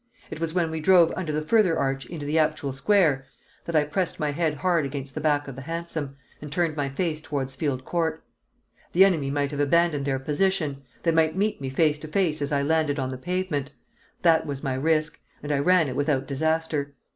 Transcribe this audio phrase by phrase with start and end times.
[0.31, 3.27] It was when we drove under the further arch into the actual square
[3.65, 6.89] that I pressed my head hard against the back of the hansom, and turned my
[6.89, 8.23] face towards Field Court.
[8.93, 12.51] The enemy might have abandoned their position, they might meet me face to face as
[12.51, 13.73] I landed on the pavement;
[14.23, 16.95] that was my risk, and I ran it without disaster.